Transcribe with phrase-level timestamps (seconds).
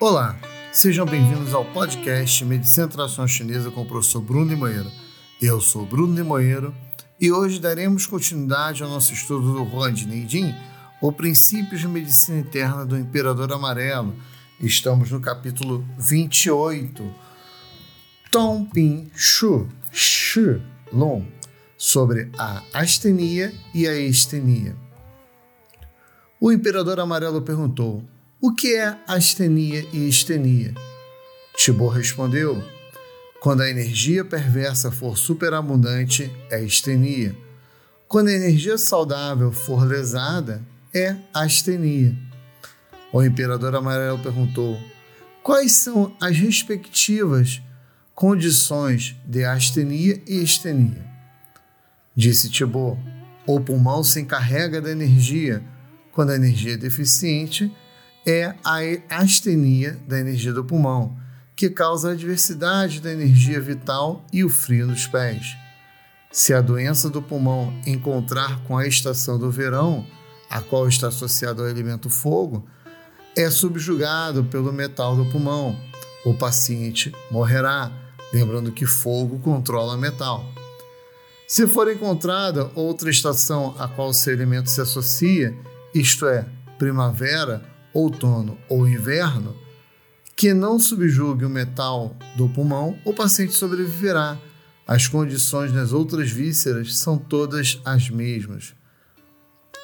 [0.00, 0.34] Olá,
[0.72, 4.90] sejam bem-vindos ao podcast Medicina Tradicional Chinesa com o professor Bruno Limoeiro.
[5.42, 6.74] Eu sou Bruno Limoeiro
[7.20, 10.54] e hoje daremos continuidade ao nosso estudo do Huang Neijing,
[11.02, 14.16] o Princípios de Medicina Interna do Imperador Amarelo.
[14.58, 17.14] Estamos no capítulo 28,
[18.30, 21.26] Tong Pin Shu Shi Long,
[21.76, 24.74] sobre a astenia e a estenia.
[26.40, 28.02] O Imperador Amarelo perguntou:
[28.40, 30.72] o que é astenia e estenia?
[31.54, 32.62] Tibor respondeu:
[33.38, 37.36] Quando a energia perversa for superabundante, é estenia.
[38.08, 40.62] Quando a energia saudável for lesada,
[40.94, 42.16] é astenia.
[43.12, 44.80] O imperador amarelo perguntou:
[45.42, 47.60] Quais são as respectivas
[48.14, 51.04] condições de astenia e estenia?
[52.16, 52.96] Disse Tibor:
[53.46, 55.62] O pulmão se encarrega da energia
[56.10, 57.70] quando a energia é deficiente
[58.26, 58.78] é a
[59.16, 61.16] astenia da energia do pulmão,
[61.56, 65.56] que causa a adversidade da energia vital e o frio nos pés.
[66.30, 70.06] Se a doença do pulmão encontrar com a estação do verão,
[70.48, 72.66] a qual está associada ao elemento fogo,
[73.36, 75.76] é subjugado pelo metal do pulmão.
[76.24, 77.90] O paciente morrerá,
[78.32, 80.44] lembrando que fogo controla metal.
[81.48, 85.52] Se for encontrada outra estação a qual esse elemento se associa,
[85.92, 86.46] isto é,
[86.78, 89.56] primavera, outono ou inverno,
[90.36, 94.38] que não subjugue o metal do pulmão, o paciente sobreviverá.
[94.86, 98.74] As condições nas outras vísceras são todas as mesmas.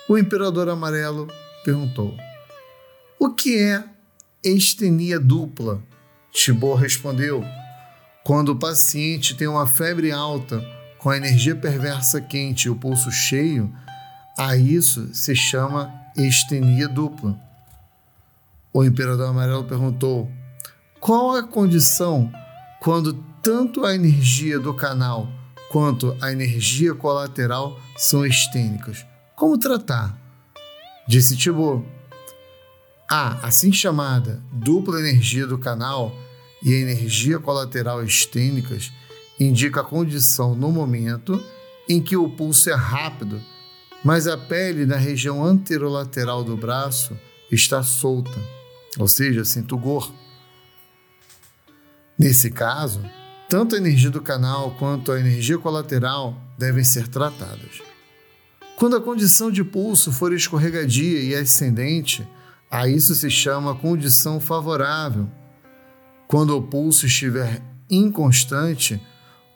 [0.09, 1.29] O imperador amarelo
[1.65, 2.17] perguntou:
[3.19, 3.85] O que é
[4.43, 5.83] estenia dupla?
[6.33, 7.45] Tibor respondeu:
[8.25, 10.65] Quando o paciente tem uma febre alta,
[10.99, 13.73] com a energia perversa quente e o pulso cheio,
[14.37, 17.46] a isso se chama estenia dupla.
[18.77, 20.31] O imperador amarelo perguntou:
[21.01, 22.31] qual a condição
[22.79, 25.33] quando tanto a energia do canal
[25.71, 29.07] quanto a energia colateral são estênicas?
[29.35, 30.15] Como tratar?
[31.09, 31.83] Disse Tibor.
[33.09, 36.15] A assim chamada dupla energia do canal
[36.63, 38.93] e a energia colateral estênicas
[39.41, 41.43] indica a condição no momento
[41.89, 43.41] em que o pulso é rápido,
[44.05, 47.17] mas a pele na região anterolateral do braço
[47.51, 48.56] está solta
[48.99, 50.13] ou seja, Cintugor.
[52.19, 53.03] Nesse caso,
[53.49, 57.83] tanto a energia do canal quanto a energia colateral devem ser tratadas.
[58.77, 62.27] Quando a condição de pulso for escorregadia e ascendente,
[62.71, 65.29] a isso se chama condição favorável.
[66.27, 69.01] Quando o pulso estiver inconstante,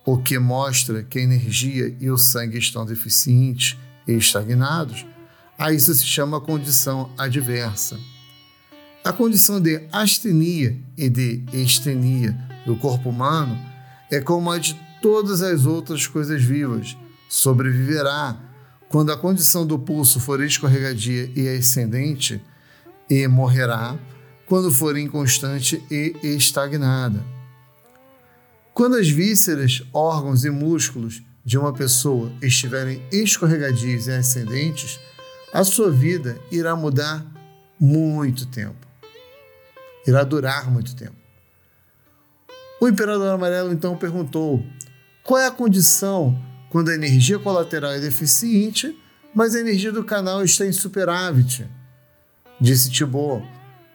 [0.06, 5.04] o que mostra que a energia e o sangue estão deficientes e estagnados,
[5.58, 7.98] a isso se chama condição adversa.
[9.02, 13.58] A condição de astenia e de estenia do corpo humano
[14.10, 16.94] é como a de todas as outras coisas vivas.
[17.26, 18.38] Sobreviverá
[18.90, 22.42] quando a condição do pulso for escorregadia e ascendente,
[23.08, 23.98] e morrerá
[24.44, 27.24] quando for inconstante e estagnada.
[28.74, 35.00] Quando as vísceras, órgãos e músculos de uma pessoa estiverem escorregadios e ascendentes,
[35.54, 37.24] a sua vida irá mudar
[37.80, 38.89] muito tempo
[40.06, 41.16] irá durar muito tempo.
[42.80, 44.64] O imperador amarelo então perguntou:
[45.22, 46.40] qual é a condição
[46.70, 48.96] quando a energia colateral é deficiente,
[49.34, 51.68] mas a energia do canal está em superávit?
[52.60, 53.42] Disse Tibor: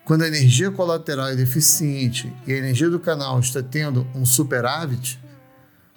[0.04, 5.20] quando a energia colateral é deficiente e a energia do canal está tendo um superávit,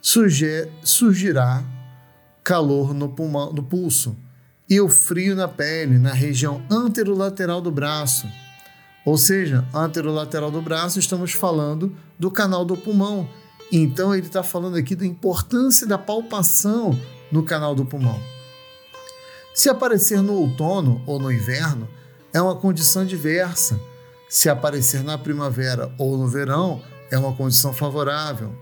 [0.01, 1.63] surgirá
[2.43, 4.17] calor no, pulmão, no pulso
[4.71, 8.27] e o frio na pele, na região anterolateral do braço
[9.09, 13.27] ou seja, anterolateral do braço, estamos falando do canal do pulmão.
[13.73, 16.95] Então ele está falando aqui da importância da palpação
[17.33, 18.21] no canal do pulmão.
[19.55, 21.89] Se aparecer no outono ou no inverno,
[22.35, 23.81] é uma condição diversa.
[24.29, 28.55] Se aparecer na primavera ou no verão, é uma condição favorável.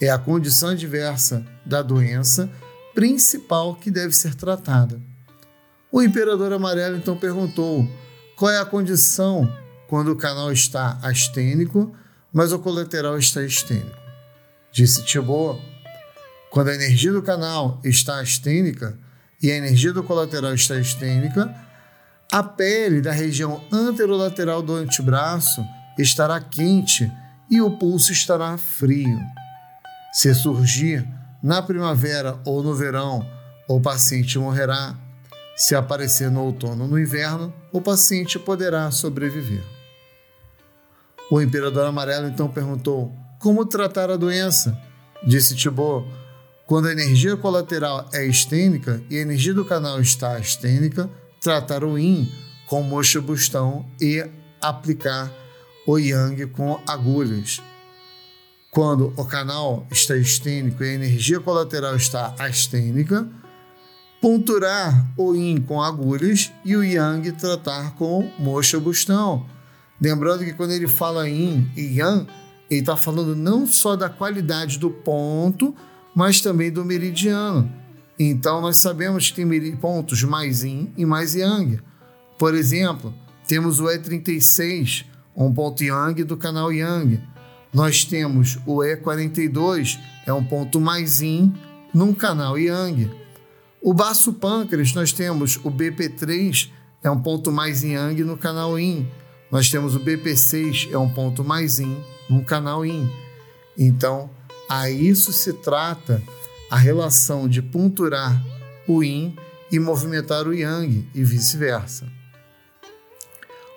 [0.00, 2.48] É a condição diversa da doença
[2.94, 5.02] principal que deve ser tratada.
[5.90, 7.84] O imperador amarelo então perguntou:
[8.36, 9.52] qual é a condição
[9.90, 11.92] quando o canal está astênico,
[12.32, 13.98] mas o colateral está estênico.
[14.70, 15.60] Disse Tibor,
[16.48, 18.96] quando a energia do canal está astênica
[19.42, 21.52] e a energia do colateral está estênica,
[22.30, 25.60] a pele da região anterolateral do antebraço
[25.98, 27.10] estará quente
[27.50, 29.18] e o pulso estará frio.
[30.12, 31.04] Se surgir
[31.42, 33.28] na primavera ou no verão,
[33.68, 34.94] o paciente morrerá.
[35.56, 39.79] Se aparecer no outono ou no inverno, o paciente poderá sobreviver.
[41.30, 44.76] O imperador amarelo então perguntou: Como tratar a doença?
[45.24, 46.04] Disse Tibor:
[46.66, 51.08] Quando a energia colateral é estênica e a energia do canal está astênica,
[51.40, 52.28] tratar o yin
[52.66, 54.26] com mocha bustão e
[54.60, 55.32] aplicar
[55.86, 57.62] o yang com agulhas.
[58.70, 63.26] Quando o canal está estênico e a energia colateral está astênica,
[64.20, 69.46] ponturar o yin com agulhas e o yang tratar com mocha bustão.
[70.00, 72.26] Lembrando que quando ele fala yin e yang,
[72.70, 75.74] ele está falando não só da qualidade do ponto,
[76.14, 77.70] mas também do meridiano.
[78.18, 81.80] Então nós sabemos que tem pontos mais yin e mais yang.
[82.38, 83.12] Por exemplo,
[83.46, 85.04] temos o E36,
[85.36, 87.20] um ponto yang do canal yang.
[87.72, 91.52] Nós temos o E42, é um ponto mais yin
[91.92, 93.10] num canal yang.
[93.82, 96.70] O baço pâncreas, nós temos o BP3,
[97.02, 99.06] é um ponto mais yang no canal yin.
[99.50, 101.96] Nós temos o BP6, é um ponto mais yin
[102.28, 103.10] num canal yin.
[103.76, 104.30] Então,
[104.68, 106.22] a isso se trata
[106.70, 108.40] a relação de ponturar
[108.86, 109.36] o yin
[109.72, 112.06] e movimentar o yang e vice-versa.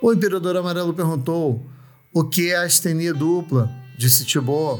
[0.01, 1.65] O imperador amarelo perguntou:
[2.13, 3.71] o que é a astenia dupla?
[3.97, 4.79] Disse Tibor,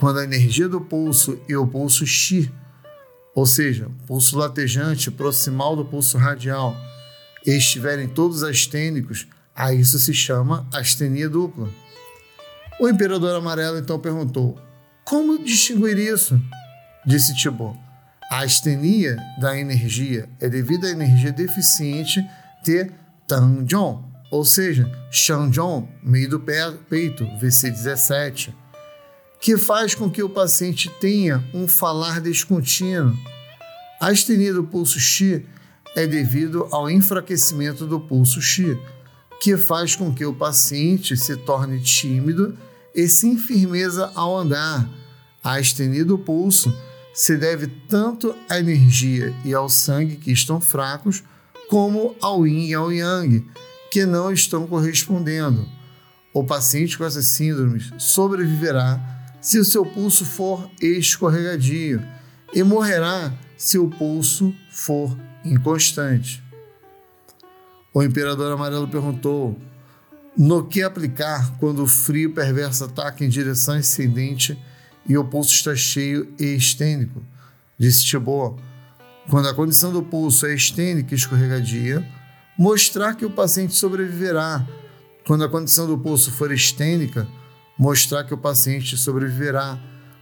[0.00, 2.50] quando a energia do pulso e o pulso Xi,
[3.34, 6.74] ou seja, pulso latejante proximal do pulso radial,
[7.44, 11.68] estiverem todos astênicos, a isso se chama astenia dupla.
[12.78, 14.60] O imperador amarelo então perguntou:
[15.04, 16.40] Como distinguir isso?
[17.06, 17.74] Disse Tibor.
[18.30, 22.20] A astenia da energia é devido à energia deficiente
[22.62, 22.90] de
[23.26, 28.52] Tanjong, ou seja, Shanzhong, meio do peito, VC17,
[29.40, 33.16] que faz com que o paciente tenha um falar descontínuo.
[34.00, 35.46] A astenia do pulso Xi
[35.94, 38.76] é devido ao enfraquecimento do pulso Xi,
[39.40, 42.56] que faz com que o paciente se torne tímido
[42.94, 44.88] e sem firmeza ao andar.
[45.42, 46.74] A astenia do pulso
[47.12, 51.22] se deve tanto à energia e ao sangue que estão fracos,
[51.68, 53.44] como ao yin e ao yang,
[53.90, 55.66] que não estão correspondendo.
[56.32, 59.00] O paciente com essas síndromes sobreviverá
[59.40, 62.02] se o seu pulso for escorregadio
[62.52, 66.45] e morrerá se o pulso for inconstante.
[67.96, 69.58] O imperador amarelo perguntou:
[70.36, 74.54] no que aplicar quando o frio perverso ataca em direção ascendente
[75.08, 77.22] e o pulso está cheio e estênico?
[77.78, 78.58] Disse Tibor:
[79.30, 82.06] quando a condição do pulso é estênica e escorregadia,
[82.58, 84.66] mostrar que o paciente sobreviverá.
[85.26, 87.26] Quando a condição do pulso for estênica,
[87.78, 89.80] mostrar que o paciente sobreviverá.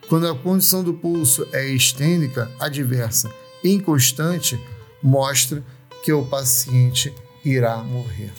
[0.09, 3.29] Quando a condição do pulso é estênica, adversa
[3.65, 4.61] e inconstante,
[5.03, 5.61] mostra
[6.05, 7.12] que o paciente
[7.44, 8.32] irá morrer.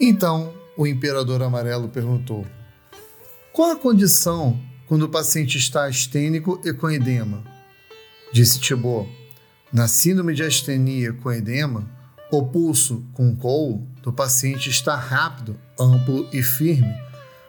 [0.00, 2.46] Então, o imperador amarelo perguntou:
[3.52, 7.42] Qual a condição quando o paciente está astênico e com edema?
[8.32, 9.06] Disse Tibor:
[9.72, 11.88] na síndrome de astenia com edema,
[12.30, 16.94] o pulso com colo do paciente está rápido, amplo e firme,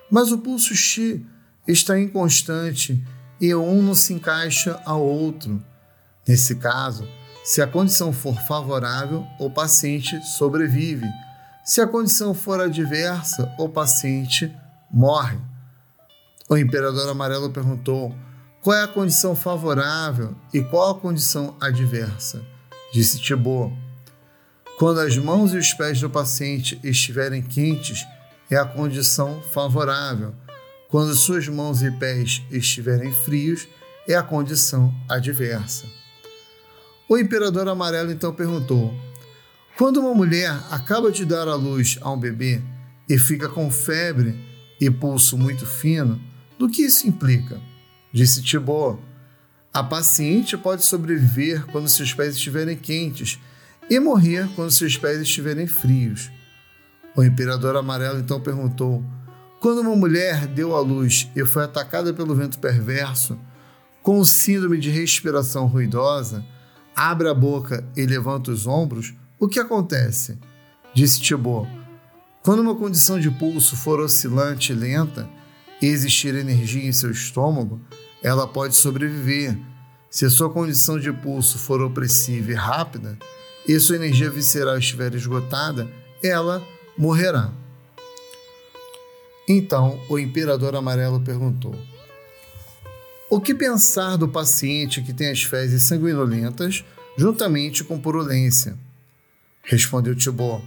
[0.09, 1.19] mas o pulso X
[1.67, 3.05] está inconstante
[3.41, 5.61] e um não se encaixa ao outro.
[6.25, 7.05] Nesse caso,
[7.43, 11.05] se a condição for favorável, o paciente sobrevive.
[11.65, 14.53] Se a condição for adversa, o paciente
[14.89, 15.37] morre.
[16.49, 18.15] O imperador amarelo perguntou:
[18.61, 22.41] qual é a condição favorável e qual a condição adversa?
[22.93, 23.71] Disse Tibor.
[24.79, 28.05] Quando as mãos e os pés do paciente estiverem quentes,
[28.49, 30.33] é a condição favorável.
[30.89, 33.67] Quando suas mãos e pés estiverem frios,
[34.07, 36.02] é a condição adversa.
[37.07, 38.93] O imperador amarelo então perguntou:
[39.77, 42.61] Quando uma mulher acaba de dar à luz a um bebê
[43.09, 44.35] e fica com febre
[44.79, 46.21] e pulso muito fino,
[46.57, 47.59] do que isso implica?
[48.11, 48.99] Disse Tibor:
[49.73, 53.39] A paciente pode sobreviver quando seus pés estiverem quentes
[53.89, 56.31] e morrer quando seus pés estiverem frios.
[57.15, 59.03] O imperador amarelo então perguntou:
[59.59, 63.37] Quando uma mulher deu à luz e foi atacada pelo vento perverso,
[64.01, 66.45] com síndrome de respiração ruidosa,
[66.95, 70.37] abre a boca e levanta os ombros, o que acontece?
[70.93, 71.67] Disse Tibor:
[72.41, 75.29] Quando uma condição de pulso for oscilante e lenta
[75.81, 77.81] e existir energia em seu estômago,
[78.21, 79.57] ela pode sobreviver.
[80.09, 83.17] Se a sua condição de pulso for opressiva e rápida,
[83.67, 85.89] e sua energia visceral estiver esgotada,
[86.21, 86.61] ela
[86.97, 87.51] morrerá.
[89.47, 91.75] Então o imperador amarelo perguntou:
[93.33, 96.85] O que pensar do paciente que tem as fezes sanguinolentas
[97.17, 98.77] juntamente com purulência?
[99.63, 100.61] Respondeu Tibor: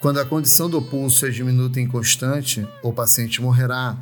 [0.00, 3.96] Quando a condição do pulso é diminuta e inconstante, o paciente morrerá.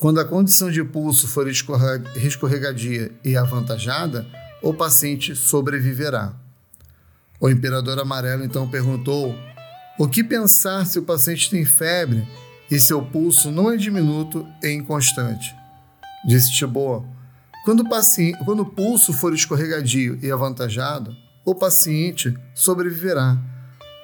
[0.00, 4.26] Quando a condição de pulso for escorregadia e avantajada,
[4.60, 6.34] o paciente sobreviverá.
[7.38, 9.32] O imperador amarelo então perguntou:
[9.96, 12.26] o que pensar se o paciente tem febre
[12.68, 15.54] e seu pulso não é diminuto e inconstante?
[16.26, 17.04] Disse Tibor:
[17.66, 23.36] quando o, paciente, quando o pulso for escorregadio e avantajado, o paciente sobreviverá.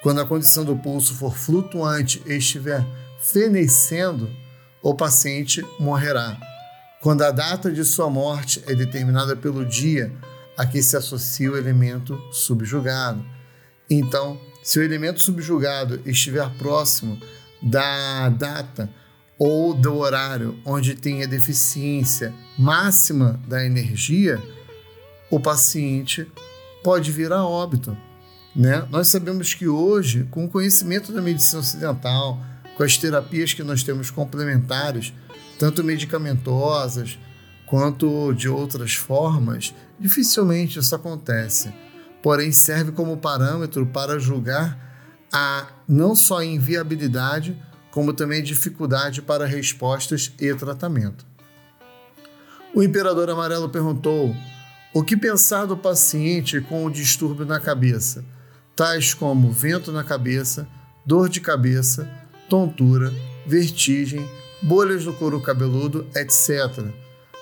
[0.03, 2.85] Quando a condição do pulso for flutuante e estiver
[3.21, 4.29] fenecendo,
[4.83, 6.37] o paciente morrerá.
[7.01, 10.13] Quando a data de sua morte é determinada pelo dia
[10.59, 13.25] a que se associa o elemento subjugado.
[13.89, 17.17] Então, se o elemento subjugado estiver próximo
[17.63, 18.91] da data
[19.39, 24.41] ou do horário onde tem a deficiência máxima da energia,
[25.31, 26.31] o paciente
[26.83, 27.97] pode vir a óbito.
[28.55, 28.87] Né?
[28.91, 32.39] Nós sabemos que hoje, com o conhecimento da medicina ocidental,
[32.77, 35.13] com as terapias que nós temos complementares,
[35.59, 37.19] tanto medicamentosas
[37.67, 41.73] quanto de outras formas, dificilmente isso acontece.
[42.23, 44.79] Porém, serve como parâmetro para julgar
[45.33, 47.57] a não só inviabilidade,
[47.93, 51.25] como também dificuldade para respostas e tratamento.
[52.75, 54.35] O imperador amarelo perguntou:
[54.93, 58.25] o que pensar do paciente com o distúrbio na cabeça,
[58.75, 60.67] tais como vento na cabeça,
[61.07, 62.11] dor de cabeça,
[62.49, 63.13] tontura,
[63.47, 64.27] vertigem,
[64.63, 66.83] bolhas no couro cabeludo, etc.,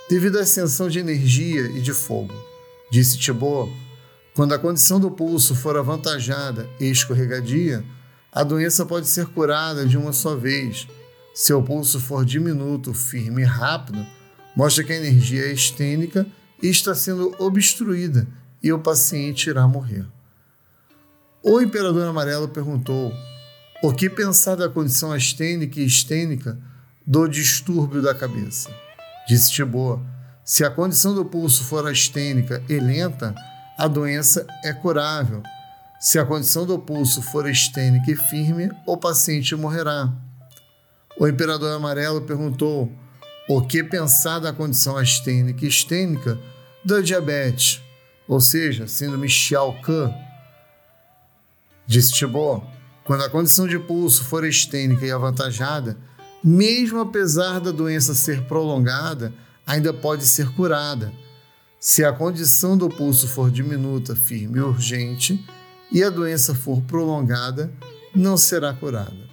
[0.09, 2.35] devido à ascensão de energia e de fogo?
[2.90, 3.71] Disse Tibor:
[4.35, 7.85] quando a condição do pulso for avantajada e escorregadia,
[8.33, 10.87] a doença pode ser curada de uma só vez.
[11.35, 14.07] Se o pulso for diminuto, firme e rápido,
[14.57, 16.27] mostra que a energia é estênica
[16.63, 18.27] e está sendo obstruída
[18.63, 20.07] e o paciente irá morrer.
[21.43, 23.13] O imperador amarelo perguntou:
[23.83, 26.59] o que pensar da condição astênica e estênica
[27.07, 28.71] do distúrbio da cabeça?
[29.27, 30.01] Disse Tibor:
[30.45, 33.35] se a condição do pulso for astênica e lenta,
[33.79, 35.43] a doença é curável.
[36.00, 40.11] Se a condição do pulso for estênica e firme, o paciente morrerá.
[41.19, 42.90] O imperador amarelo perguntou:
[43.47, 46.40] o que pensar da condição astênica e estênica
[46.83, 47.83] da diabetes,
[48.26, 50.11] ou seja, síndrome Chiao-Kahn?
[51.87, 52.64] Disse Tibor:
[53.04, 55.99] quando a condição de pulso for estênica e avantajada,
[56.42, 59.35] mesmo apesar da doença ser prolongada,
[59.66, 61.12] ainda pode ser curada.
[61.78, 65.45] Se a condição do pulso for diminuta, firme e urgente,
[65.92, 67.73] e a doença for prolongada,
[68.14, 69.30] não será curada.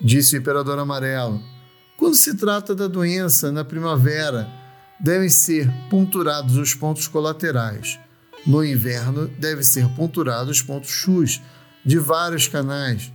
[0.00, 1.42] Disse o imperador amarelo:
[1.96, 4.48] quando se trata da doença na primavera,
[5.00, 7.98] devem ser punturados os pontos colaterais.
[8.46, 11.42] No inverno, devem ser punturados os pontos chus
[11.84, 13.12] de vários canais.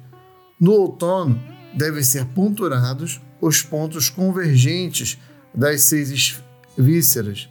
[0.59, 1.41] No outono,
[1.73, 5.17] devem ser punturados os pontos convergentes
[5.53, 6.41] das seis
[6.77, 7.49] vísceras.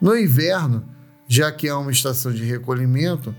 [0.00, 0.88] No inverno,
[1.26, 3.34] já que é uma estação de recolhimento,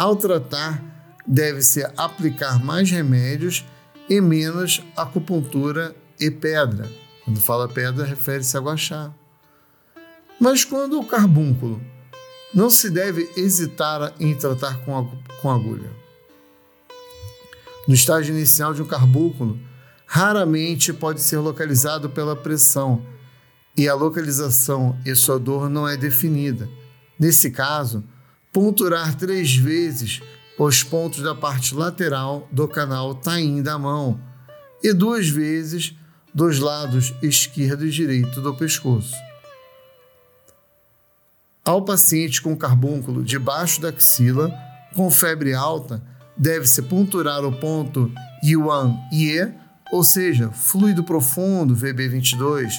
[0.00, 0.82] ao tratar,
[1.26, 3.66] deve-se aplicar mais remédios
[4.08, 6.90] e menos acupuntura e pedra.
[7.22, 9.12] Quando fala pedra, refere-se a guachá.
[10.40, 11.78] Mas quando o carbúnculo,
[12.54, 15.06] não se deve hesitar em tratar com,
[15.42, 15.90] com agulha.
[17.86, 19.60] No estágio inicial de um carbúnculo,
[20.06, 23.04] raramente pode ser localizado pela pressão
[23.76, 26.66] e a localização e sua dor não é definida.
[27.18, 28.02] Nesse caso,
[28.52, 30.20] ponturar três vezes
[30.58, 34.20] os pontos da parte lateral do canal Taim da mão
[34.82, 35.94] e duas vezes
[36.34, 39.14] dos lados esquerdo e direito do pescoço.
[41.64, 44.52] Ao paciente com carbúnculo debaixo da axila,
[44.94, 46.02] com febre alta,
[46.36, 48.12] deve-se ponturar o ponto
[48.44, 49.52] Yuan Ye,
[49.92, 52.70] ou seja, fluido profundo VB22,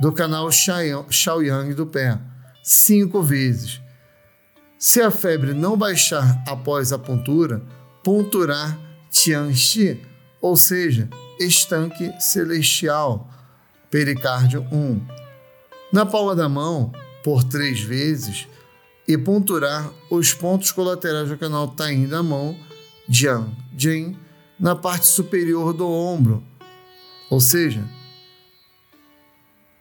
[0.00, 2.18] do canal Shaoyang do pé,
[2.62, 3.80] cinco vezes
[4.78, 7.62] se a febre não baixar após a pontura,
[8.02, 8.78] ponturar
[9.10, 10.00] Tianxi,
[10.40, 11.08] ou seja,
[11.40, 13.30] estanque celestial,
[13.90, 15.00] pericárdio 1.
[15.92, 16.92] Na palma da mão,
[17.24, 18.46] por três vezes,
[19.08, 22.58] e ponturar os pontos colaterais do canal Tain da mão,
[23.08, 24.18] Jian, Jin,
[24.58, 26.42] na parte superior do ombro,
[27.30, 27.88] ou seja,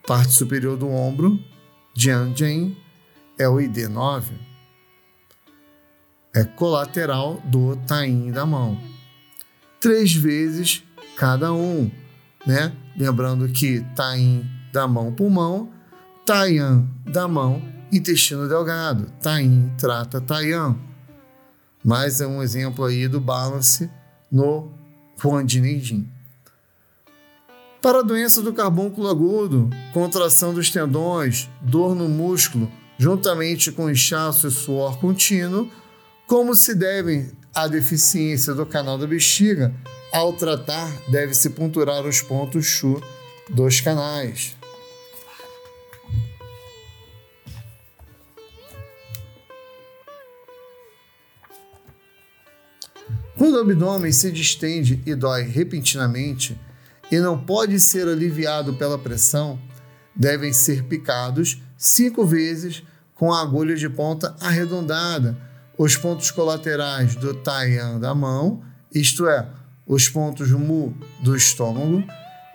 [0.07, 1.39] parte superior do ombro,
[1.93, 2.77] Jian, Jin,
[3.37, 4.54] é o ID9
[6.35, 8.77] é colateral do taim da mão.
[9.79, 10.83] Três vezes
[11.15, 11.89] cada um,
[12.45, 12.73] né?
[12.97, 15.71] Lembrando que taim da mão, pulmão,
[16.25, 17.61] taian da mão,
[17.91, 20.75] intestino delgado, taim trata taian.
[21.81, 23.89] Mais é um exemplo aí do balance
[24.29, 24.73] no
[25.23, 26.05] Huandinei
[27.81, 34.47] Para a doença do carbúnculo agudo, contração dos tendões, dor no músculo, juntamente com inchaço
[34.47, 35.69] e suor contínuo,
[36.27, 39.73] como se devem à deficiência do canal da bexiga,
[40.11, 43.01] ao tratar, deve-se ponturar os pontos chu
[43.49, 44.55] dos canais.
[53.37, 56.59] Quando o abdômen se distende e dói repentinamente
[57.11, 59.59] e não pode ser aliviado pela pressão,
[60.15, 62.81] devem ser picados cinco vezes
[63.13, 65.37] com a agulha de ponta arredondada
[65.77, 68.63] os pontos colaterais do Taiyan da mão,
[68.93, 69.47] isto é,
[69.85, 72.03] os pontos Mu do estômago,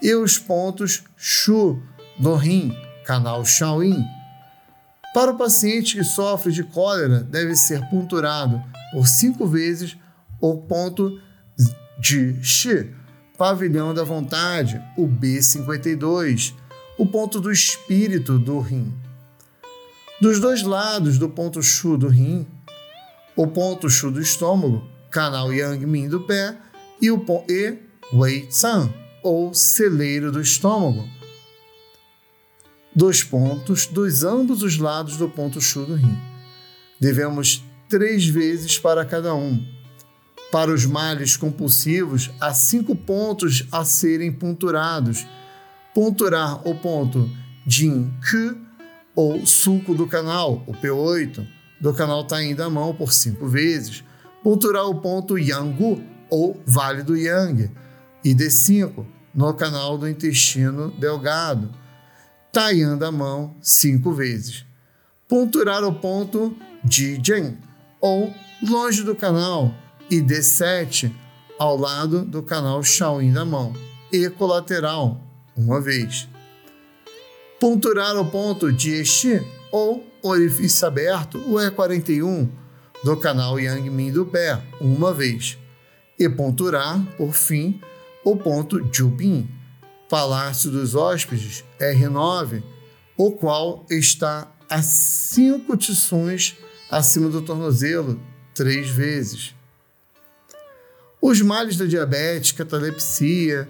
[0.03, 1.83] e os pontos Shu
[2.19, 2.75] do rim,
[3.05, 4.05] canal Shaolin.
[5.13, 8.63] Para o paciente que sofre de cólera, deve ser ponturado
[8.93, 9.97] por cinco vezes
[10.41, 11.21] o ponto
[11.99, 12.95] de Shi,
[13.37, 16.55] pavilhão da vontade, o B52,
[16.97, 18.95] o ponto do espírito do rim.
[20.21, 22.47] Dos dois lados do ponto Shu do rim,
[23.41, 26.59] o ponto Shu do estômago, canal Yang Min do pé
[27.01, 27.79] e o e
[28.13, 28.93] Wei Tsan,
[29.23, 31.09] ou celeiro do estômago.
[32.95, 36.19] Dois pontos dos ambos os lados do ponto Shu do rim.
[37.01, 39.67] Devemos três vezes para cada um.
[40.53, 45.27] Para os males compulsivos, há cinco pontos a serem ponturados.
[45.95, 47.27] Ponturar o ponto
[47.67, 48.59] Jin Ku,
[49.17, 54.05] ou sulco do canal, o P8, do canal Taim da mão por cinco vezes.
[54.43, 57.71] Ponturar o ponto Yangu, ou Vale do Yang,
[58.25, 61.71] e D5, no canal do intestino delgado.
[62.53, 64.65] Taian da mão cinco vezes.
[65.29, 67.57] Ponturar o ponto Jijen,
[68.01, 68.33] ou
[68.69, 69.73] longe do canal,
[70.11, 71.13] e D7,
[71.59, 73.73] ao lado do canal Shaolin da mão,
[74.13, 75.21] e colateral,
[75.57, 76.29] uma vez.
[77.61, 82.49] Ponturar o ponto Jieshi, ou orifício aberto, o E41,
[83.03, 85.59] do canal Yang Min do pé, uma vez.
[86.19, 87.81] E ponturar, por fim,
[88.25, 89.49] o ponto Jubin,
[90.09, 92.63] Palácio dos Hóspedes, R9,
[93.17, 96.57] o qual está a cinco tições
[96.91, 98.21] acima do tornozelo,
[98.55, 99.55] três vezes.
[101.23, 103.69] Os males da diabetes, catalepsia,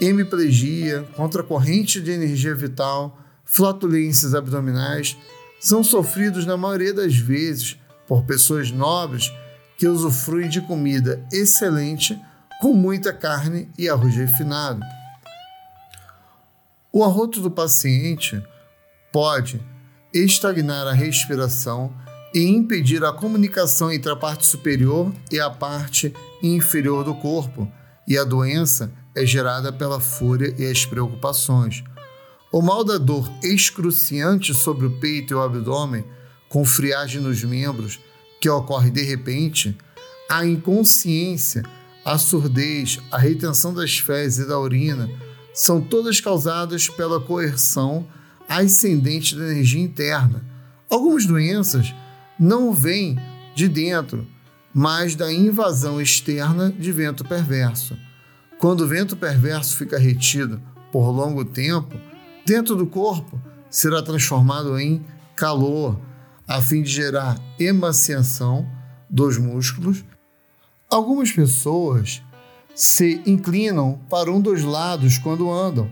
[0.00, 5.16] hemiplegia, contracorrente de energia vital, flatulências abdominais
[5.64, 9.32] são sofridos na maioria das vezes por pessoas nobres
[9.78, 12.20] que usufruem de comida excelente
[12.60, 14.82] com muita carne e arroz refinado.
[16.92, 18.44] O arroto do paciente
[19.10, 19.58] pode
[20.12, 21.90] estagnar a respiração
[22.34, 27.72] e impedir a comunicação entre a parte superior e a parte inferior do corpo,
[28.06, 31.82] e a doença é gerada pela fúria e as preocupações.
[32.54, 36.04] O mal da dor excruciante sobre o peito e o abdômen,
[36.48, 37.98] com friagem nos membros,
[38.40, 39.76] que ocorre de repente,
[40.30, 41.64] a inconsciência,
[42.04, 45.10] a surdez, a retenção das fezes e da urina,
[45.52, 48.06] são todas causadas pela coerção
[48.48, 50.44] ascendente da energia interna.
[50.88, 51.92] Algumas doenças
[52.38, 53.18] não vêm
[53.52, 54.24] de dentro,
[54.72, 57.98] mas da invasão externa de vento perverso.
[58.60, 60.62] Quando o vento perverso fica retido
[60.92, 61.98] por longo tempo,
[62.44, 65.04] dentro do corpo será transformado em
[65.34, 65.98] calor,
[66.46, 68.66] a fim de gerar emaciação
[69.08, 70.04] dos músculos.
[70.88, 72.22] Algumas pessoas
[72.74, 75.90] se inclinam para um dos lados quando andam.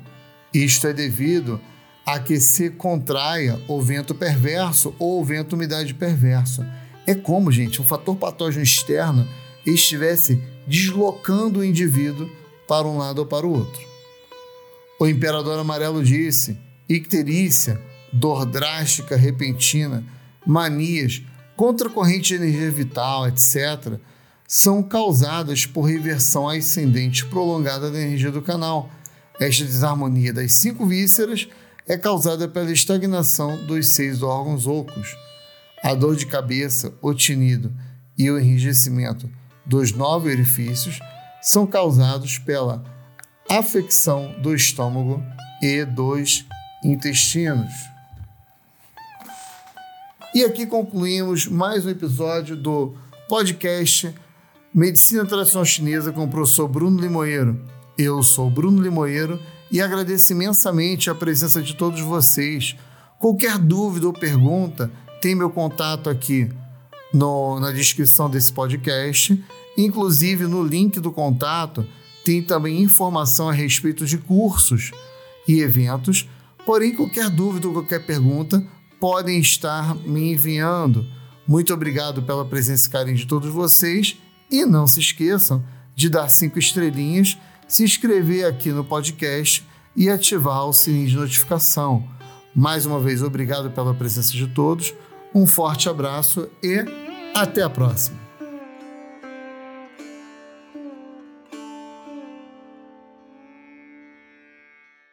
[0.53, 1.61] Isto é devido
[2.05, 6.65] a que se contraia o vento perverso ou o vento umidade perverso.
[7.07, 9.27] É como, gente, um fator patógeno externo
[9.65, 12.29] estivesse deslocando o indivíduo
[12.67, 13.91] para um lado ou para o outro.
[15.03, 16.57] O imperador amarelo disse:
[16.88, 20.05] icterícia, dor drástica repentina,
[20.47, 21.21] manias,
[21.57, 23.99] contracorrente de energia vital, etc.,
[24.47, 28.88] são causadas por reversão ascendente prolongada da energia do canal.
[29.41, 31.49] Esta desarmonia das cinco vísceras
[31.88, 35.17] é causada pela estagnação dos seis órgãos ocos.
[35.83, 37.73] A dor de cabeça, o tinido
[38.17, 39.29] e o enrijecimento
[39.67, 41.01] dos nove orifícios
[41.43, 42.91] são causados pela
[43.48, 45.22] afecção do estômago
[45.62, 46.44] e dos
[46.85, 47.72] intestinos.
[50.35, 52.94] E aqui concluímos mais um episódio do
[53.28, 54.14] podcast
[54.72, 57.62] Medicina Tradicional Chinesa com o professor Bruno Limoeiro.
[57.98, 59.38] Eu sou Bruno Limoeiro
[59.70, 62.74] e agradeço imensamente a presença de todos vocês.
[63.18, 66.50] Qualquer dúvida ou pergunta, tem meu contato aqui
[67.12, 69.38] no, na descrição desse podcast.
[69.76, 71.87] Inclusive, no link do contato
[72.24, 74.90] tem também informação a respeito de cursos
[75.46, 76.28] e eventos.
[76.64, 78.64] Porém, qualquer dúvida ou qualquer pergunta
[79.00, 81.06] podem estar me enviando.
[81.46, 84.16] Muito obrigado pela presença e carinho de todos vocês
[84.50, 90.66] e não se esqueçam de dar cinco estrelinhas, se inscrever aqui no podcast e ativar
[90.66, 92.06] o sininho de notificação.
[92.54, 94.94] Mais uma vez, obrigado pela presença de todos,
[95.35, 96.85] um forte abraço e
[97.35, 98.21] até a próxima!